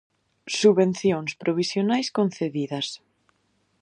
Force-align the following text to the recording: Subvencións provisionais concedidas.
Subvencións 0.59 1.31
provisionais 1.43 2.07
concedidas. 2.17 2.87